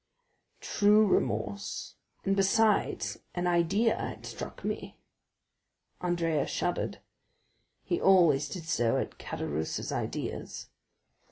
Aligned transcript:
"True 0.61 1.05
remorse; 1.05 1.93
and, 2.25 2.35
besides, 2.35 3.19
an 3.35 3.45
idea 3.45 3.95
had 3.95 4.25
struck 4.25 4.65
me." 4.65 4.97
Andrea 6.01 6.47
shuddered; 6.47 6.97
he 7.83 8.01
always 8.01 8.49
did 8.49 8.63
so 8.63 8.97
at 8.97 9.19
Caderousse's 9.19 9.91
ideas. 9.91 10.69